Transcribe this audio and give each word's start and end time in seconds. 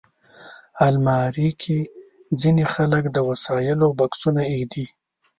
الماري 0.87 1.49
کې 1.61 1.79
ځینې 2.41 2.63
خلک 2.73 3.03
د 3.09 3.17
وسایلو 3.29 3.87
بکسونه 3.99 4.41
ایږدي 4.53 4.85